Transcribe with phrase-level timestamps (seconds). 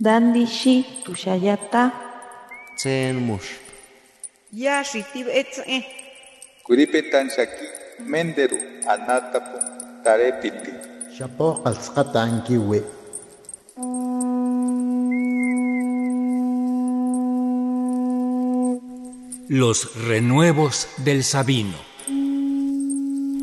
[0.00, 1.92] Dandi shi tushayata.
[2.76, 3.62] Tsen mush.
[4.50, 5.86] Ya shitib etze.
[6.66, 7.66] Kuripetan shaki
[8.02, 8.58] menderu
[8.90, 9.58] anatapu
[10.02, 10.72] tarepiti.
[11.14, 12.82] Shapo qalsqata ankiwi.
[19.48, 21.78] Los renuevos del Sabino.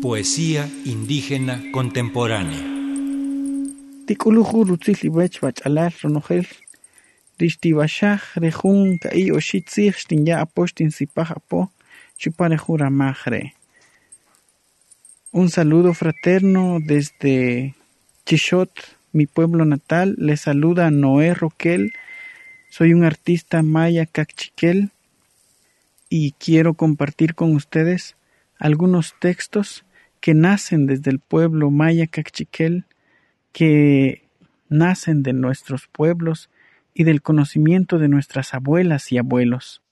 [0.00, 2.77] Poesía indígena contemporánea.
[15.30, 17.74] Un saludo fraterno desde
[18.24, 18.70] Chishot,
[19.12, 20.14] mi pueblo natal.
[20.16, 21.92] Le saluda Noé Roquel.
[22.70, 24.90] Soy un artista maya cachiquel
[26.08, 28.16] y quiero compartir con ustedes
[28.58, 29.84] algunos textos
[30.20, 32.86] que nacen desde el pueblo maya cachiquel,
[33.52, 34.28] que
[34.68, 36.50] nacen de nuestros pueblos
[36.94, 39.82] y del conocimiento de nuestras abuelas y abuelos.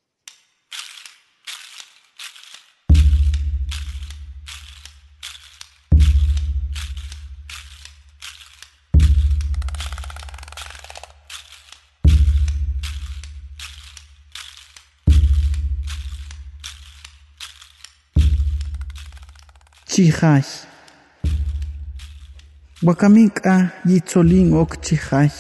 [22.85, 25.33] Wakaminka yitzolin okchihaj,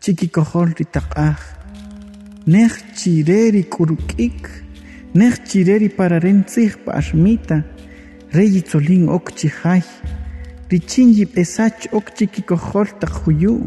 [0.00, 1.34] chikikohol ritakaj,
[2.46, 4.46] nech chireri kurukik,
[5.18, 7.64] nech chireri pararentzih pashmita,
[8.30, 9.82] re yitzolin okchihaj,
[10.70, 13.66] richin yipesach okchikikohol takhuyu,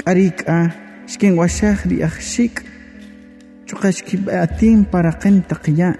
[0.00, 0.72] karika
[1.04, 2.64] shken washaj riajshik,
[3.68, 5.92] chukashkibatin paraqen taqya,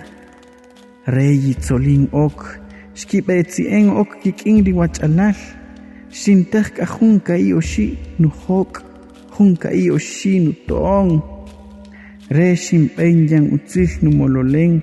[1.04, 2.40] re yitzolin ok,
[2.96, 5.36] shkibetsi en ok kikin riwachalal,
[6.20, 8.76] xintej k'a jun ka'i oxi' nujok'
[9.34, 11.10] jun ka'i oxi' nuto'on
[12.36, 14.74] re xinb'en yan utzil numololen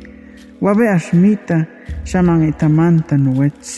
[0.64, 1.58] wabe axmita
[2.10, 3.72] xaman etamanta nuwech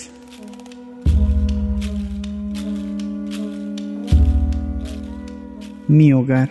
[5.87, 6.49] mi hogar.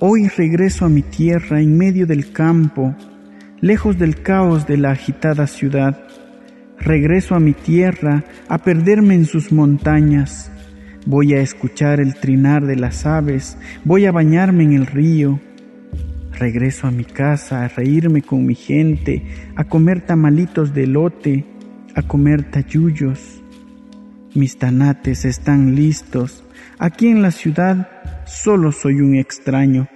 [0.00, 2.94] Hoy regreso a mi tierra en medio del campo
[3.60, 5.98] lejos del caos de la agitada ciudad.
[6.80, 10.50] Regreso a mi tierra a perderme en sus montañas.
[11.06, 15.40] Voy a escuchar el trinar de las aves, voy a bañarme en el río.
[16.38, 19.24] Regreso a mi casa a reírme con mi gente,
[19.56, 21.44] a comer tamalitos de lote,
[21.94, 23.42] a comer tayuyos.
[24.34, 26.44] Mis tanates están listos.
[26.78, 27.88] Aquí en la ciudad
[28.24, 29.88] solo soy un extraño.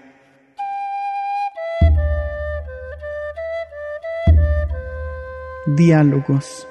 [5.76, 6.66] Diálogos.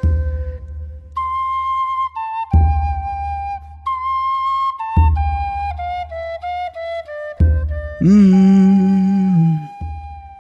[8.02, 9.58] Mmm.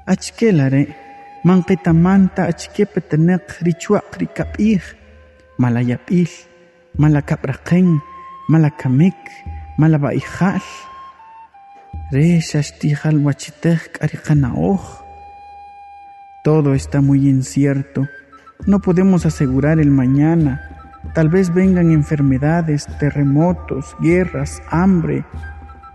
[0.05, 0.83] Achkelare.
[1.43, 4.83] Manqitamanta achkepeteneq richuaq rikap'ij.
[5.57, 6.29] Malayap'il.
[7.01, 7.87] Malakapraqen.
[8.51, 9.23] Malakamik.
[9.81, 10.65] Malaba'ijal.
[12.13, 14.83] Re xaxtijal wachitej k'ariqanaoj.
[16.43, 18.01] Todo está muy incierto.
[18.65, 20.61] No podemos asegurar el mañana.
[21.13, 25.25] Tal vez vengan enfermedades, terremotos, guerras, hambre,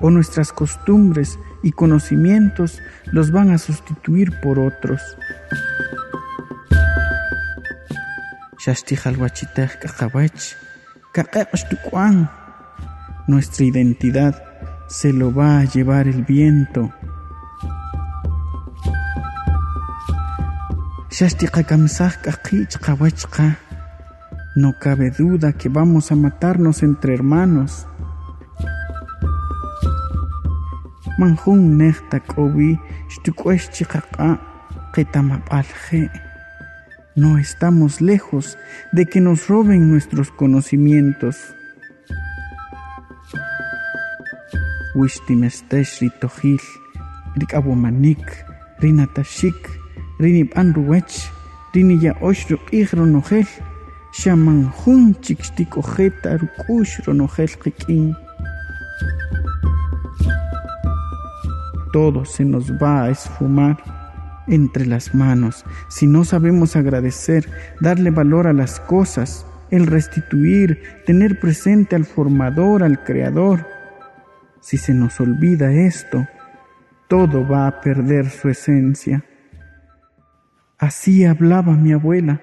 [0.01, 2.81] o nuestras costumbres y conocimientos
[3.13, 5.01] los van a sustituir por otros.
[13.29, 14.43] Nuestra identidad
[14.89, 16.93] se lo va a llevar el viento.
[24.55, 27.87] No cabe duda que vamos a matarnos entre hermanos.
[31.17, 32.79] Manjun nehta kobi
[37.15, 38.59] No estamos lejos
[38.93, 41.39] de que nos roben nuestros conocimientos.
[44.95, 46.61] Wishtimestesh ritohil,
[47.37, 48.45] rikabumanik,
[48.81, 49.86] rinatashik,
[50.19, 51.31] rinip anruwech,
[51.75, 53.47] rinilla oshru igrunojel,
[54.13, 58.15] shaman jun chikstikoheta rukush ronojel kikin.
[61.93, 63.77] Todo se nos va a esfumar
[64.49, 67.49] entre las manos si no sabemos agradecer,
[67.81, 73.67] darle valor a las cosas, el restituir, tener presente al formador, al creador.
[74.61, 76.27] Si se nos olvida esto,
[77.09, 79.25] todo va a perder su esencia.
[80.79, 82.41] Así hablaba mi abuela.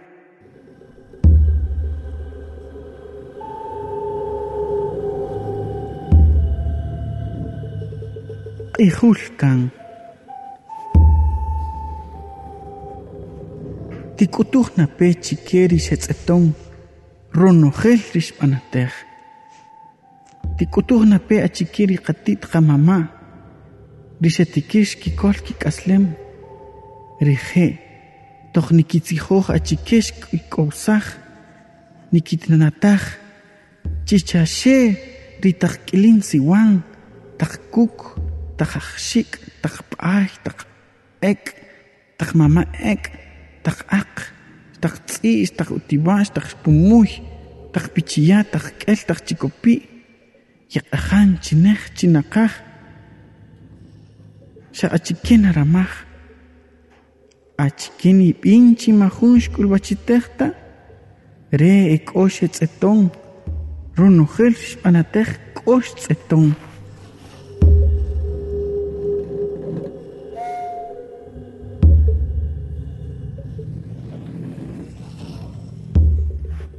[8.73, 9.59] q'ijulkan
[14.17, 16.43] tik'utuqnape chikeri xetz'eton
[17.39, 18.93] ronojel rixb'anatej
[20.57, 22.99] tik'utuqnape achikiri qatit qamama
[24.23, 26.03] rixetikix kikol kik'aslem
[27.27, 27.82] rije
[28.53, 31.05] doch nikitzihoj achikesk ikousaj
[32.13, 33.01] nikitnanataj
[34.05, 34.77] chichaxe
[35.43, 36.83] ritajk'ilin siwan
[37.39, 37.97] tajkuk
[38.57, 39.31] tajajxik
[39.63, 41.43] tajp'aj tajek
[42.17, 43.03] tajmama ek
[43.65, 44.13] tajaq
[44.81, 47.09] tajtz'i'x tajutiwax tajxpumuy
[47.73, 49.81] tajpichiya tajk'el tajchikopi'
[50.75, 52.53] yaq'ajan chinaj chinaqaj
[54.77, 56.12] xa'achiken aramaj
[57.57, 60.47] achiken ib'in chimajun xk'ulb'achitejta
[61.61, 63.09] re ek'ox etz'eton
[63.97, 66.53] ronojel xb'anatej k'ox tz'eton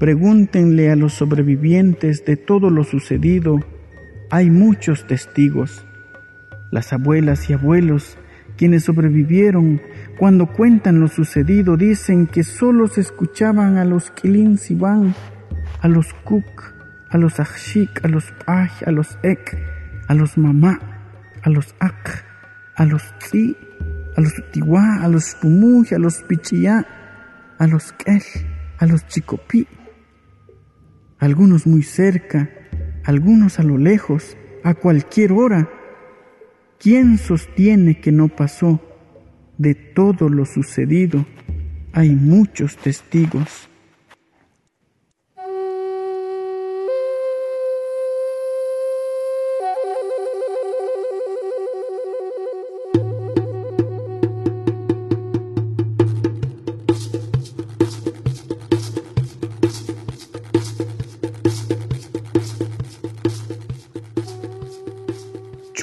[0.05, 3.61] Pregúntenle a los sobrevivientes de todo lo sucedido.
[4.29, 5.87] Hay muchos testigos.
[6.71, 8.19] Las abuelas y abuelos,
[8.57, 9.81] quienes sobrevivieron,
[10.19, 14.59] cuando cuentan lo sucedido, dicen que solo se escuchaban a los Kilin
[15.81, 16.75] a los Kuk,
[17.11, 19.59] a los Akshik, a los Paj, a los Ek,
[20.09, 20.79] a los Mamá,
[21.43, 22.25] a los Ak,
[22.77, 23.57] a los Tzi,
[24.17, 26.87] a los Utiwa, a los Pumuy, a los Pichiyá,
[27.59, 28.23] a los Kel,
[28.79, 29.67] a los Chicopi
[31.25, 32.51] algunos muy cerca,
[33.05, 35.71] algunos a lo lejos, a cualquier hora.
[36.85, 38.79] ¿Quién sostiene que no pasó?
[39.57, 41.25] De todo lo sucedido
[41.95, 43.71] hay muchos testigos.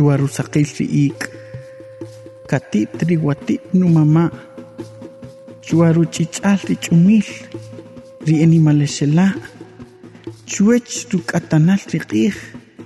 [0.02, 0.26] juaru
[0.66, 1.30] si ik,
[2.50, 4.26] Kati triwati nu mama.
[5.62, 7.28] Juaru cical ri cumil.
[8.26, 9.32] Ri animalesela.
[10.50, 12.36] Cuec tu katanal ri qih.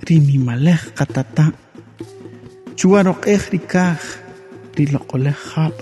[0.06, 0.16] Ri
[0.94, 1.46] kata ta.
[2.76, 3.98] Juaru qih ri kah.
[4.76, 5.74] Ri lokoleh khab.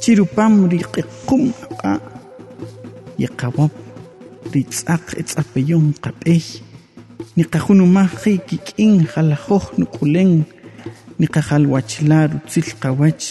[0.00, 2.00] Cirupam ri qikum aqa.
[3.18, 3.74] Yakawab.
[4.52, 6.65] Ri tsak itsapayong e kapih.
[7.36, 8.12] Niqajunumaj
[8.48, 10.32] kik'in jalajoj nuk'ulen
[11.20, 13.26] niqajalwachla rutzil qawach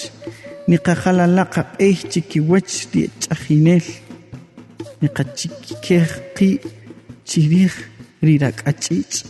[0.70, 3.86] niqajalala qab'ey chikiwach ri'ch'ajinel
[5.02, 6.62] niqachikikej qi'
[7.30, 7.74] chirij
[8.26, 9.26] rirak'ach'ich'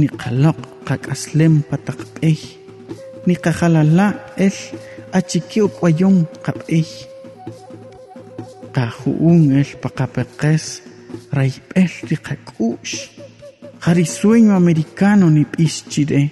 [0.00, 2.40] niqaloq' qak'aslem pataq b'ey
[3.28, 4.06] niqajalala
[4.46, 4.56] el
[5.18, 6.88] achiki uk'wayon qab'ey
[8.76, 10.64] qaju'un el paqapeqes
[11.38, 13.21] rayb'el riqak'u'x
[13.84, 16.30] jarisueño americano ni p'ischire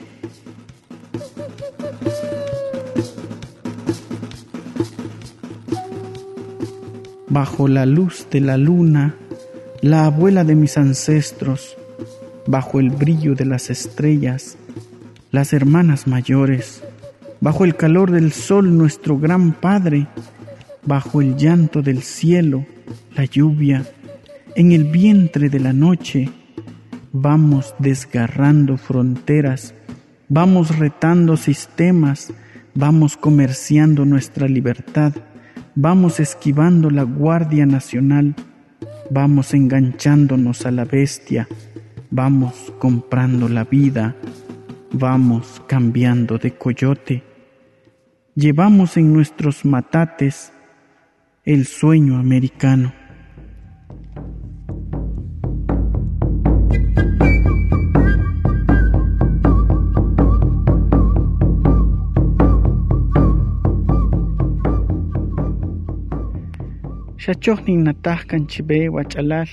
[7.29, 9.17] bajo la luz de la luna
[9.82, 11.76] la abuela de mis ancestros
[12.47, 14.57] bajo el brillo de las estrellas
[15.33, 16.85] las hermanas mayores
[17.40, 20.07] bajo el calor del sol nuestro gran padre
[20.87, 22.64] bajo el llanto del cielo
[23.16, 23.85] la lluvia
[24.54, 26.30] en el vientre de la noche
[27.12, 29.75] vamos desgarrando fronteras,
[30.29, 32.33] vamos retando sistemas,
[32.75, 35.12] vamos comerciando nuestra libertad,
[35.75, 38.35] vamos esquivando la Guardia Nacional,
[39.11, 41.49] vamos enganchándonos a la bestia,
[42.11, 44.14] vamos comprando la vida,
[44.93, 47.25] vamos cambiando de coyote,
[48.35, 50.52] llevamos en nuestros matates
[51.45, 53.00] el sueño americano.
[67.21, 69.50] Xachojnin nataj kanchibe wach'alal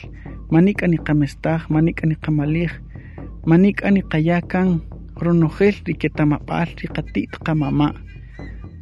[0.54, 2.72] manika niqamestaj manika niqamalij
[3.50, 4.70] manika niqaya kan
[5.24, 7.92] ronojel riketamap'al riqatit qamama'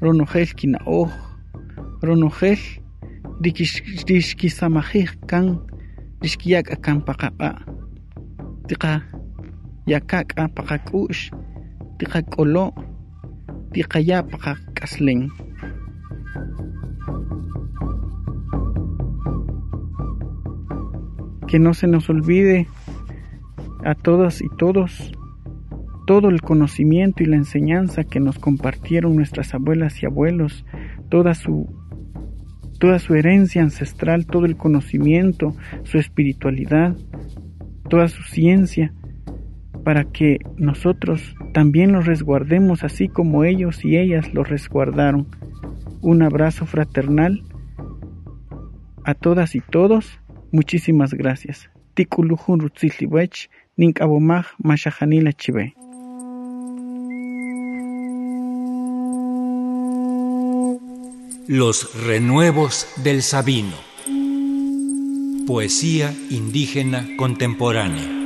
[0.05, 1.09] ronojel kina'oj
[2.05, 2.61] ronojel
[4.09, 5.45] rixkisamajij kan
[6.21, 7.57] rixkiyak'a kan paqaq'a'
[8.67, 8.93] tiqa
[9.91, 11.19] yakak'a paqak'u'x
[11.97, 12.75] tiqak'olo'
[13.73, 15.21] tiqaya paqak'aslen
[21.55, 22.67] que no se nos olvide
[23.85, 25.13] a todas y todos
[26.05, 30.65] todo el conocimiento y la enseñanza que nos compartieron nuestras abuelas y abuelos,
[31.07, 31.73] toda su
[32.77, 36.97] toda su herencia ancestral, todo el conocimiento, su espiritualidad,
[37.89, 38.93] toda su ciencia,
[39.85, 45.27] para que nosotros también los resguardemos así como ellos y ellas los resguardaron.
[46.01, 47.43] Un abrazo fraternal
[49.05, 50.19] a todas y todos.
[50.51, 51.69] Muchísimas gracias.
[51.93, 55.73] Tikuluhun rutzilibech, ninkabomaj mashahanila chive.
[61.47, 63.75] Los renuevos del Sabino.
[65.45, 68.24] Poesía indígena contemporánea.